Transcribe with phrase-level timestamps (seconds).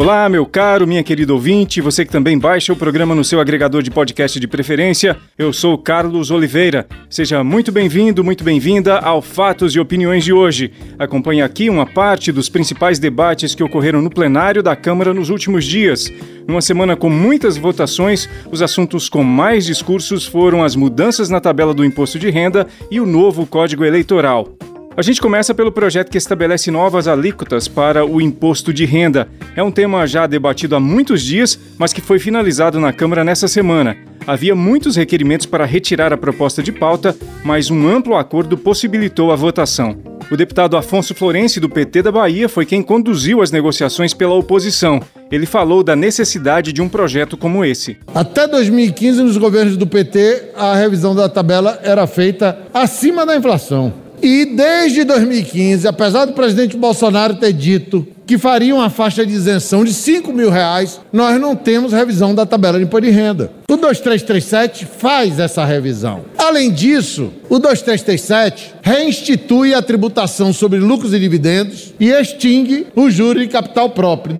[0.00, 3.82] Olá, meu caro, minha querida ouvinte, você que também baixa o programa no seu agregador
[3.82, 5.16] de podcast de preferência.
[5.36, 6.86] Eu sou Carlos Oliveira.
[7.10, 10.70] Seja muito bem-vindo, muito bem-vinda ao Fatos e Opiniões de hoje.
[11.00, 15.64] Acompanhe aqui uma parte dos principais debates que ocorreram no plenário da Câmara nos últimos
[15.64, 16.12] dias.
[16.46, 21.74] Numa semana com muitas votações, os assuntos com mais discursos foram as mudanças na tabela
[21.74, 24.56] do imposto de renda e o novo Código Eleitoral.
[24.98, 29.28] A gente começa pelo projeto que estabelece novas alíquotas para o imposto de renda.
[29.54, 33.46] É um tema já debatido há muitos dias, mas que foi finalizado na Câmara nessa
[33.46, 33.96] semana.
[34.26, 39.36] Havia muitos requerimentos para retirar a proposta de pauta, mas um amplo acordo possibilitou a
[39.36, 39.96] votação.
[40.32, 45.00] O deputado Afonso Florenci, do PT da Bahia, foi quem conduziu as negociações pela oposição.
[45.30, 47.98] Ele falou da necessidade de um projeto como esse.
[48.12, 54.07] Até 2015, nos governos do PT, a revisão da tabela era feita acima da inflação.
[54.22, 59.82] E desde 2015, apesar do presidente Bolsonaro ter dito que faria uma faixa de isenção
[59.82, 63.50] de 5 mil reais, nós não temos revisão da tabela de imposto de renda.
[63.70, 66.26] O 2337 faz essa revisão.
[66.36, 73.40] Além disso, o 2337 reinstitui a tributação sobre lucros e dividendos e extingue o juro
[73.40, 74.38] de capital próprio.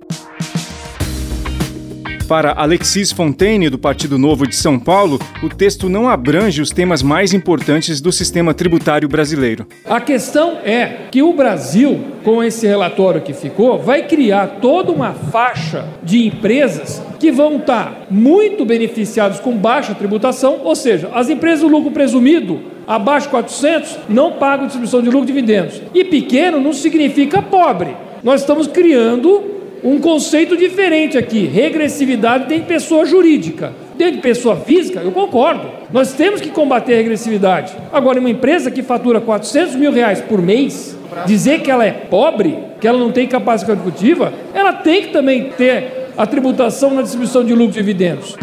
[2.29, 7.03] Para Alexis Fontaine, do Partido Novo de São Paulo, o texto não abrange os temas
[7.03, 9.67] mais importantes do sistema tributário brasileiro.
[9.87, 15.15] A questão é que o Brasil, com esse relatório que ficou, vai criar toda uma
[15.15, 21.61] faixa de empresas que vão estar muito beneficiadas com baixa tributação, ou seja, as empresas
[21.61, 25.81] do lucro presumido abaixo de 400 não pagam distribuição de lucro e dividendos.
[25.95, 27.97] E pequeno não significa pobre.
[28.23, 31.47] Nós estamos criando um conceito diferente aqui.
[31.47, 33.73] Regressividade tem pessoa jurídica.
[33.97, 35.69] Dentro de pessoa física, eu concordo.
[35.93, 37.75] Nós temos que combater a regressividade.
[37.93, 42.59] Agora, uma empresa que fatura 400 mil reais por mês, dizer que ela é pobre,
[42.81, 47.45] que ela não tem capacidade contributiva, ela tem que também ter a tributação na distribuição
[47.45, 48.37] de lucros e dividendos.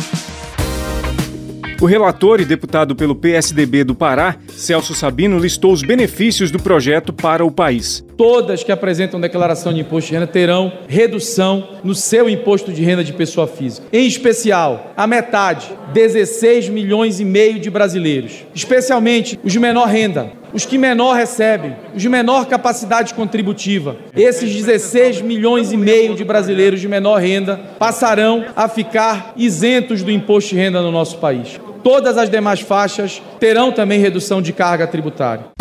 [1.82, 7.12] O relator e deputado pelo PSDB do Pará, Celso Sabino, listou os benefícios do projeto
[7.12, 8.05] para o país.
[8.18, 13.04] Todas que apresentam declaração de imposto de renda terão redução no seu imposto de renda
[13.04, 13.88] de pessoa física.
[13.92, 20.32] Em especial, a metade, 16 milhões e meio de brasileiros, especialmente os de menor renda,
[20.54, 23.98] os que menor recebem, os de menor capacidade contributiva.
[24.16, 30.12] Esses 16 milhões e meio de brasileiros de menor renda passarão a ficar isentos do
[30.12, 31.60] imposto de renda no nosso país.
[31.84, 35.56] Todas as demais faixas terão também redução de carga tributária.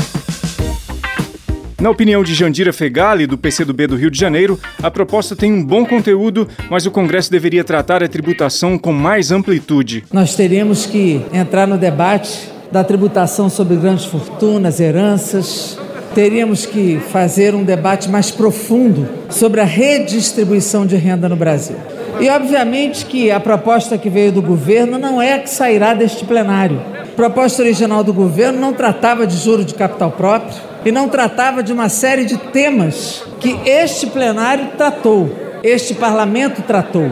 [1.85, 5.63] Na opinião de Jandira Fegali, do PCdoB do Rio de Janeiro, a proposta tem um
[5.63, 10.03] bom conteúdo, mas o Congresso deveria tratar a tributação com mais amplitude.
[10.11, 15.79] Nós teríamos que entrar no debate da tributação sobre grandes fortunas, heranças.
[16.15, 21.77] Teríamos que fazer um debate mais profundo sobre a redistribuição de renda no Brasil.
[22.19, 26.25] E, obviamente, que a proposta que veio do governo não é a que sairá deste
[26.25, 26.81] plenário.
[27.03, 31.63] A proposta original do governo não tratava de juro de capital próprio e não tratava
[31.63, 35.31] de uma série de temas que este plenário tratou,
[35.63, 37.11] este parlamento tratou.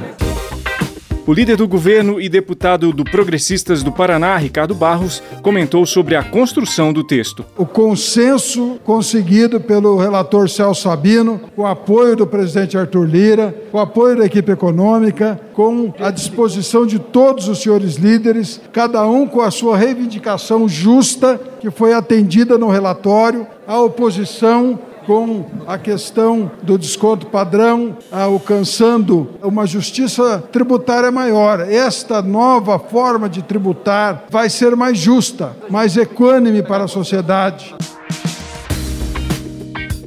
[1.24, 6.24] O líder do governo e deputado do Progressistas do Paraná, Ricardo Barros, comentou sobre a
[6.24, 7.44] construção do texto.
[7.56, 13.78] O consenso conseguido pelo relator Celso Sabino, com o apoio do presidente Arthur Lira, com
[13.78, 19.24] o apoio da equipe econômica, com a disposição de todos os senhores líderes, cada um
[19.24, 24.76] com a sua reivindicação justa, que foi atendida no relatório, a oposição
[25.06, 31.60] com a questão do desconto padrão, alcançando uma justiça tributária maior.
[31.60, 37.74] Esta nova forma de tributar vai ser mais justa, mais equânime para a sociedade.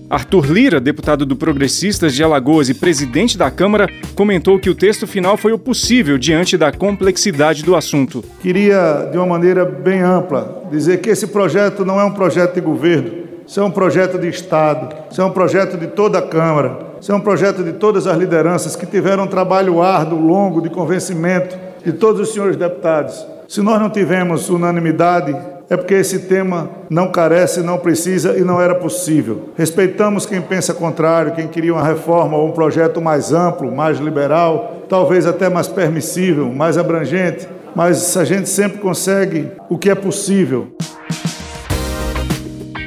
[0.09, 5.07] Arthur Lira, deputado do Progressistas de Alagoas e presidente da Câmara, comentou que o texto
[5.07, 8.23] final foi o possível diante da complexidade do assunto.
[8.41, 12.61] Queria, de uma maneira bem ampla, dizer que esse projeto não é um projeto de
[12.61, 16.79] governo, isso é um projeto de Estado, isso é um projeto de toda a Câmara,
[16.99, 20.69] isso é um projeto de todas as lideranças que tiveram um trabalho árduo, longo, de
[20.69, 23.25] convencimento de todos os senhores deputados.
[23.47, 25.35] Se nós não tivemos unanimidade,
[25.69, 29.49] é porque esse tema não carece, não precisa e não era possível.
[29.55, 34.85] Respeitamos quem pensa contrário, quem queria uma reforma ou um projeto mais amplo, mais liberal,
[34.89, 40.67] talvez até mais permissível, mais abrangente, mas a gente sempre consegue o que é possível.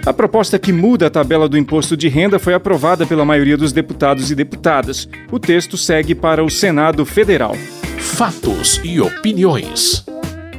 [0.09, 3.73] A proposta que muda a tabela do imposto de renda foi aprovada pela maioria dos
[3.73, 5.07] deputados e deputadas.
[5.31, 7.55] O texto segue para o Senado Federal.
[7.99, 10.07] Fatos e opiniões.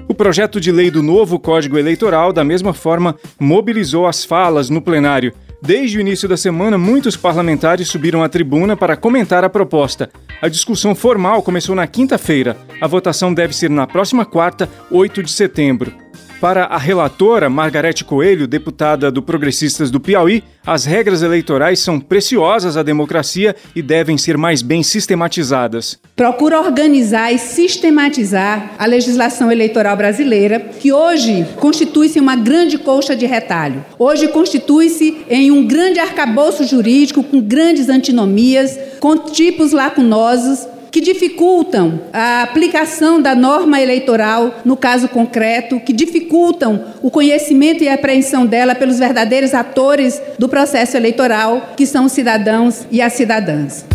[0.07, 4.83] O projeto de lei do novo Código Eleitoral, da mesma forma, mobilizou as falas no
[4.83, 5.33] plenário.
[5.59, 10.11] Desde o início da semana, muitos parlamentares subiram à tribuna para comentar a proposta.
[10.43, 12.55] A discussão formal começou na quinta-feira.
[12.79, 15.91] A votação deve ser na próxima quarta, 8 de setembro.
[16.39, 22.77] Para a relatora Margarete Coelho, deputada do Progressistas do Piauí, as regras eleitorais são preciosas
[22.77, 25.99] à democracia e devem ser mais bem sistematizadas.
[26.15, 33.25] Procura organizar e sistematizar a legislação eleitoral brasileira, que hoje constitui-se uma grande colcha de
[33.25, 33.83] retalho.
[33.97, 42.01] Hoje constitui-se em um grande arcabouço jurídico com grandes antinomias, com tipos lacunosos que dificultam
[42.11, 48.45] a aplicação da norma eleitoral no caso concreto, que dificultam o conhecimento e a apreensão
[48.45, 53.85] dela pelos verdadeiros atores do processo eleitoral, que são os cidadãos e as cidadãs.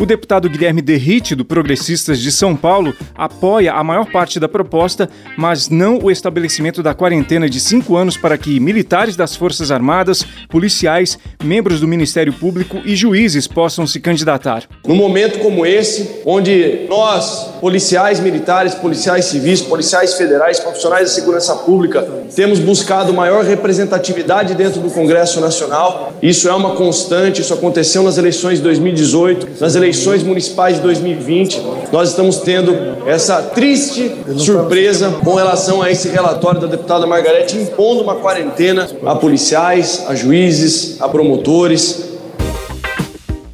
[0.00, 5.10] O deputado Guilherme Derrite, do Progressistas de São Paulo, apoia a maior parte da proposta,
[5.36, 10.24] mas não o estabelecimento da quarentena de cinco anos para que militares das Forças Armadas,
[10.48, 14.62] policiais, membros do Ministério Público e juízes possam se candidatar.
[14.86, 21.56] Num momento como esse, onde nós, policiais militares, policiais civis, policiais federais, profissionais da segurança
[21.56, 22.02] pública,
[22.36, 28.16] temos buscado maior representatividade dentro do Congresso Nacional, isso é uma constante, isso aconteceu nas
[28.16, 32.76] eleições de 2018, nas eleições eleições municipais de 2020, nós estamos tendo
[33.06, 39.14] essa triste surpresa com relação a esse relatório da deputada Margarete impondo uma quarentena a
[39.14, 42.07] policiais, a juízes, a promotores,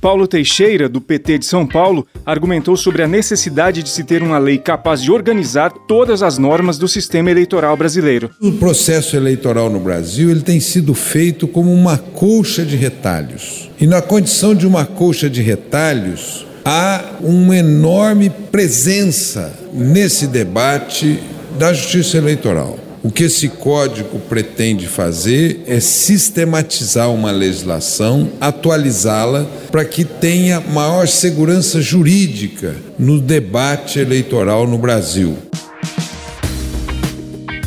[0.04, 4.36] Paulo Teixeira, do PT de São Paulo, argumentou sobre a necessidade de se ter uma
[4.36, 8.30] lei capaz de organizar todas as normas do sistema eleitoral brasileiro.
[8.38, 13.70] O processo eleitoral no Brasil ele tem sido feito como uma colcha de retalhos.
[13.80, 21.18] E na condição de uma colcha de retalhos, há uma enorme presença nesse debate
[21.58, 22.83] da justiça eleitoral.
[23.04, 31.06] O que esse código pretende fazer é sistematizar uma legislação, atualizá-la para que tenha maior
[31.06, 35.36] segurança jurídica no debate eleitoral no Brasil.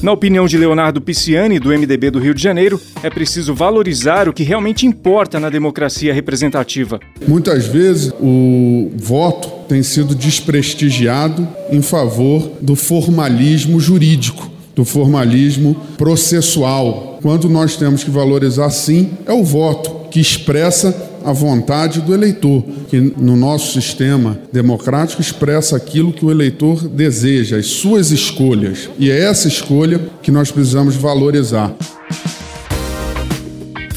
[0.01, 4.33] Na opinião de Leonardo Pisciani, do MDB do Rio de Janeiro, é preciso valorizar o
[4.33, 6.99] que realmente importa na democracia representativa.
[7.27, 14.46] Muitas vezes o voto tem sido desprestigiado em favor do formalismo jurídico
[14.77, 17.18] do formalismo processual.
[17.24, 20.95] Quando nós temos que valorizar, sim, é o voto, que expressa
[21.25, 27.57] a vontade do eleitor, que no nosso sistema democrático expressa aquilo que o eleitor deseja,
[27.57, 28.88] as suas escolhas.
[29.00, 31.75] E é essa escolha que nós precisamos valorizar.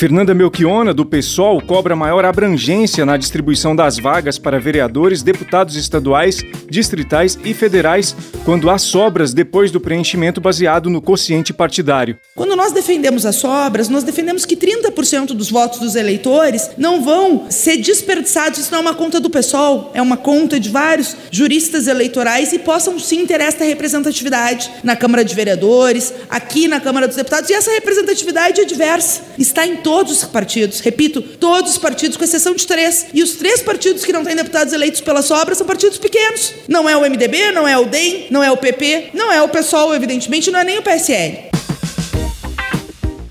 [0.00, 6.40] Fernanda Melchiona, do PSOL, cobra maior abrangência na distribuição das vagas para vereadores, deputados estaduais,
[6.70, 8.14] distritais e federais
[8.44, 12.18] quando há sobras depois do preenchimento baseado no quociente partidário.
[12.34, 17.46] Quando nós defendemos as sobras, nós defendemos que 30% dos votos dos eleitores não vão
[17.50, 18.58] ser desperdiçados.
[18.58, 22.58] Isso não é uma conta do PSOL, é uma conta de vários juristas eleitorais e
[22.58, 27.50] possam sim ter esta representatividade na Câmara de Vereadores, aqui na Câmara dos Deputados.
[27.50, 32.24] E essa representatividade é diversa, está em todos os partidos, repito, todos os partidos, com
[32.24, 33.06] exceção de três.
[33.12, 36.54] E os três partidos que não têm deputados eleitos pela sobra são partidos pequenos.
[36.68, 39.48] Não é o MDB, não é o DEM, não é o PP, não é o
[39.48, 41.50] PSOL, evidentemente, não é nem o PSL.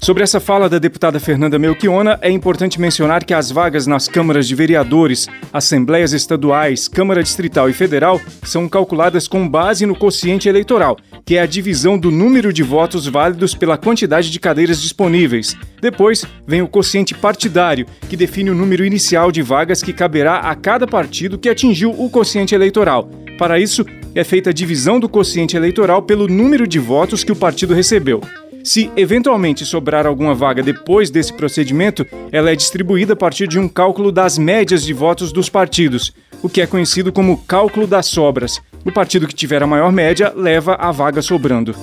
[0.02, 4.48] Sobre essa fala da deputada Fernanda Melchiona, é importante mencionar que as vagas nas câmaras
[4.48, 10.98] de vereadores, assembleias estaduais, Câmara Distrital e Federal são calculadas com base no quociente eleitoral,
[11.30, 15.56] que é a divisão do número de votos válidos pela quantidade de cadeiras disponíveis.
[15.80, 20.56] Depois vem o quociente partidário, que define o número inicial de vagas que caberá a
[20.56, 23.12] cada partido que atingiu o quociente eleitoral.
[23.38, 27.36] Para isso, é feita a divisão do quociente eleitoral pelo número de votos que o
[27.36, 28.22] partido recebeu.
[28.64, 33.68] Se eventualmente sobrar alguma vaga depois desse procedimento, ela é distribuída a partir de um
[33.68, 36.14] cálculo das médias de votos dos partidos,
[36.44, 38.62] o que é conhecido como cálculo das sobras.
[38.86, 41.76] O partido que tiver a maior média leva a vaga sobrando.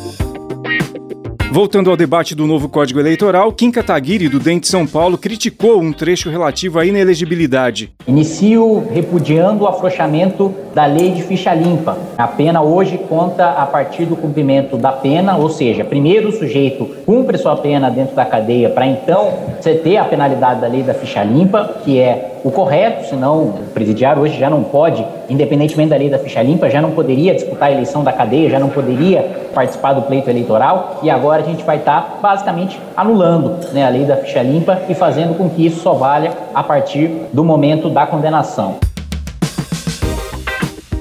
[1.50, 5.81] Voltando ao debate do novo Código Eleitoral, Kim Kataguiri, do DEM de São Paulo, criticou
[5.81, 7.93] um trecho relativo à inelegibilidade.
[8.07, 11.97] Inicio repudiando o afrouxamento da lei de ficha limpa.
[12.19, 16.85] A pena hoje conta a partir do cumprimento da pena, ou seja, primeiro o sujeito
[17.07, 20.95] cumpre sua pena dentro da cadeia para então você ter a penalidade da lei da
[20.95, 25.97] ficha limpa, que é o correto, senão o presidiário hoje já não pode, independentemente da
[25.97, 29.49] lei da ficha limpa, já não poderia disputar a eleição da cadeia, já não poderia
[29.53, 33.88] participar do pleito eleitoral, e agora a gente vai estar tá, basicamente anulando né, a
[33.88, 37.91] lei da ficha limpa e fazendo com que isso só valha a partir do momento
[37.91, 38.76] da condenação.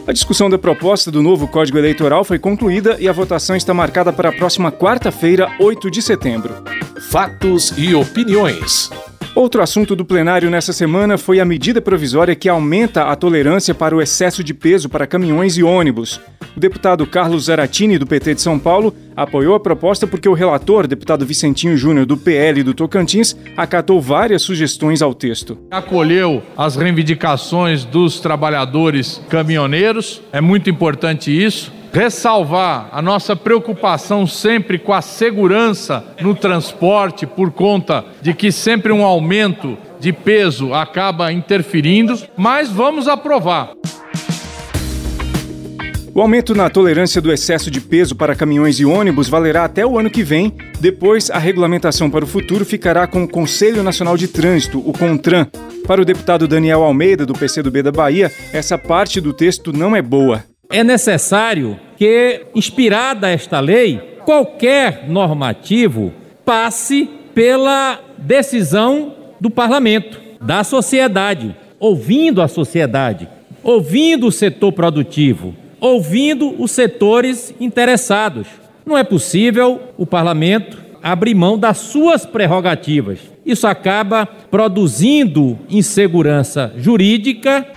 [0.07, 4.11] A discussão da proposta do novo Código Eleitoral foi concluída e a votação está marcada
[4.11, 6.55] para a próxima quarta-feira, 8 de setembro.
[7.11, 8.89] Fatos e opiniões.
[9.35, 13.93] Outro assunto do plenário nessa semana foi a medida provisória que aumenta a tolerância para
[13.93, 16.21] o excesso de peso para caminhões e ônibus.
[16.55, 20.87] O deputado Carlos Zaratini, do PT de São Paulo, apoiou a proposta porque o relator,
[20.87, 25.57] deputado Vicentinho Júnior, do PL do Tocantins, acatou várias sugestões ao texto.
[25.69, 34.77] Acolheu as reivindicações dos trabalhadores caminhoneiros, é muito importante isso ressalvar a nossa preocupação sempre
[34.77, 41.31] com a segurança no transporte, por conta de que sempre um aumento de peso acaba
[41.31, 43.71] interferindo, mas vamos aprovar.
[46.13, 49.97] O aumento na tolerância do excesso de peso para caminhões e ônibus valerá até o
[49.97, 50.53] ano que vem.
[50.81, 55.47] Depois, a regulamentação para o futuro ficará com o Conselho Nacional de Trânsito, o CONTRAN.
[55.87, 60.01] Para o deputado Daniel Almeida, do PCdoB da Bahia, essa parte do texto não é
[60.01, 60.43] boa.
[60.71, 66.11] É necessário que, inspirada esta lei, qualquer normativo
[66.43, 73.27] passe pela decisão do parlamento, da sociedade, ouvindo a sociedade,
[73.63, 78.47] ouvindo o setor produtivo, ouvindo os setores interessados.
[78.85, 83.19] Não é possível o parlamento abrir mão das suas prerrogativas.
[83.45, 87.67] Isso acaba produzindo insegurança jurídica.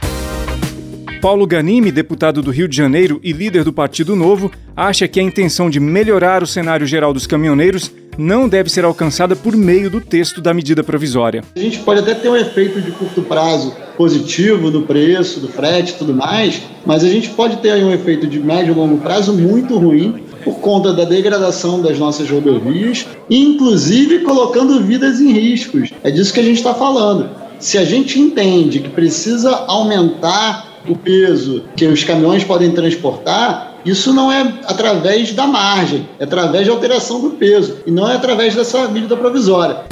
[1.19, 5.23] Paulo Ganimi, deputado do Rio de Janeiro e líder do Partido Novo, acha que a
[5.23, 10.01] intenção de melhorar o cenário geral dos caminhoneiros não deve ser alcançada por meio do
[10.01, 11.43] texto da medida provisória.
[11.57, 15.93] A gente pode até ter um efeito de curto prazo positivo do preço, do frete
[15.93, 19.33] e tudo mais, mas a gente pode ter um efeito de médio e longo prazo
[19.33, 25.91] muito ruim por conta da degradação das nossas rodovias, inclusive colocando vidas em riscos.
[26.03, 27.29] É disso que a gente está falando.
[27.59, 34.13] Se a gente entende que precisa aumentar o peso que os caminhões podem transportar, isso
[34.13, 38.55] não é através da margem, é através da alteração do peso e não é através
[38.55, 39.85] dessa medida provisória.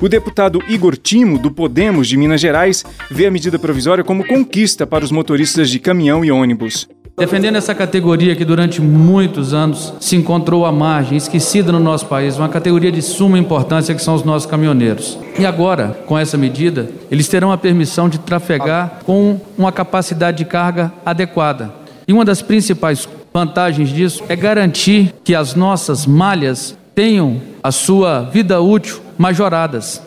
[0.00, 4.84] O deputado Igor Timo, do Podemos de Minas Gerais, vê a medida provisória como conquista
[4.84, 6.88] para os motoristas de caminhão e ônibus.
[7.16, 12.38] Defendendo essa categoria que durante muitos anos se encontrou à margem, esquecida no nosso país,
[12.38, 15.18] uma categoria de suma importância que são os nossos caminhoneiros.
[15.38, 20.46] E agora, com essa medida, eles terão a permissão de trafegar com uma capacidade de
[20.46, 21.70] carga adequada.
[22.08, 28.22] E uma das principais vantagens disso é garantir que as nossas malhas tenham a sua
[28.22, 30.02] vida útil majoradas.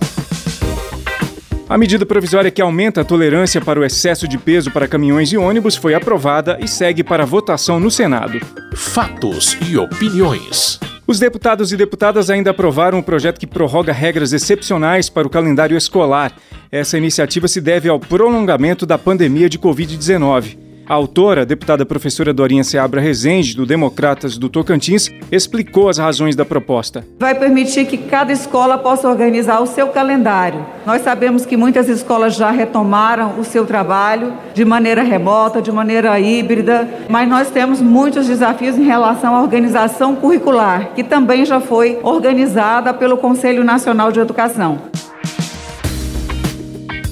[1.68, 5.38] A medida provisória que aumenta a tolerância para o excesso de peso para caminhões e
[5.38, 8.40] ônibus foi aprovada e segue para votação no Senado.
[8.76, 10.80] Fatos e opiniões.
[11.08, 15.76] Os deputados e deputadas ainda aprovaram um projeto que prorroga regras excepcionais para o calendário
[15.76, 16.34] escolar.
[16.72, 20.65] Essa iniciativa se deve ao prolongamento da pandemia de Covid-19.
[20.88, 26.36] A autora, a deputada professora Dorinha Seabra Rezende, do Democratas do Tocantins, explicou as razões
[26.36, 27.04] da proposta.
[27.20, 30.63] Vai permitir que cada escola possa organizar o seu calendário.
[30.86, 36.20] Nós sabemos que muitas escolas já retomaram o seu trabalho de maneira remota, de maneira
[36.20, 41.98] híbrida, mas nós temos muitos desafios em relação à organização curricular, que também já foi
[42.04, 44.82] organizada pelo Conselho Nacional de Educação.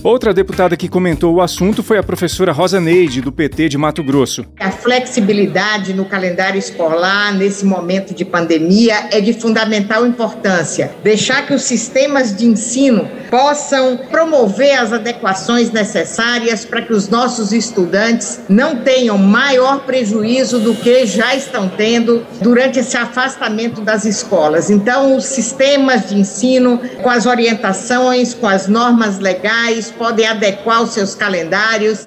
[0.04, 4.04] Outra deputada que comentou o assunto foi a professora Rosa Neide, do PT de Mato
[4.04, 4.46] Grosso.
[4.60, 10.92] A flexibilidade no calendário escolar, nesse momento de pandemia, é de fundamental importância.
[11.02, 17.54] Deixar que os sistemas de ensino possam promover as adequações necessárias para que os nossos
[17.54, 24.70] estudantes não tenham maior prejuízo do que já estão tendo durante esse afastamento das escolas.
[24.70, 30.94] Então, os sistemas de ensino, com as orientações, com as normas legais, podem adequar os
[30.94, 32.06] seus calendários.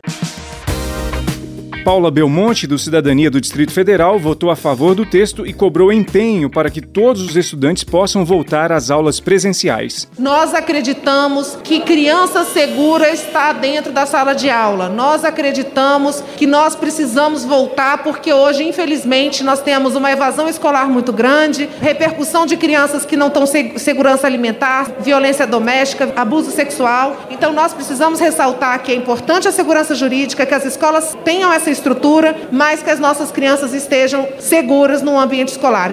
[1.86, 6.50] Paula Belmonte, do Cidadania do Distrito Federal, votou a favor do texto e cobrou empenho
[6.50, 10.08] para que todos os estudantes possam voltar às aulas presenciais.
[10.18, 14.88] Nós acreditamos que criança segura está dentro da sala de aula.
[14.88, 21.12] Nós acreditamos que nós precisamos voltar porque hoje, infelizmente, nós temos uma evasão escolar muito
[21.12, 27.28] grande, repercussão de crianças que não estão segurança alimentar, violência doméstica, abuso sexual.
[27.30, 31.75] Então, nós precisamos ressaltar que é importante a segurança jurídica, que as escolas tenham essa
[31.76, 35.92] estrutura, mas que as nossas crianças estejam seguras no ambiente escolar.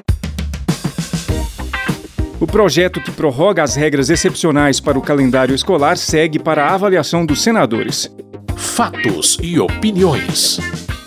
[2.40, 7.26] O projeto que prorroga as regras excepcionais para o calendário escolar segue para a avaliação
[7.26, 8.14] dos senadores.
[8.58, 10.60] Fatos e opiniões.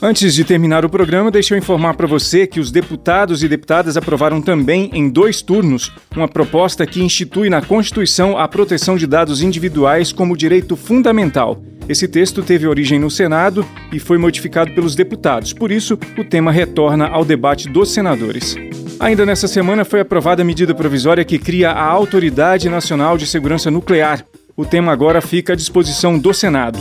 [0.03, 3.97] Antes de terminar o programa, deixa eu informar para você que os deputados e deputadas
[3.97, 9.41] aprovaram também, em dois turnos, uma proposta que institui na Constituição a proteção de dados
[9.41, 11.62] individuais como direito fundamental.
[11.88, 16.53] Esse texto teve origem no Senado e foi modificado pelos deputados, por isso, o tema
[16.53, 18.55] retorna ao debate dos senadores.
[19.00, 23.71] Ainda nessa semana foi aprovada a medida provisória que cria a Autoridade Nacional de Segurança
[23.71, 24.25] Nuclear.
[24.55, 26.79] O tema agora fica à disposição do Senado.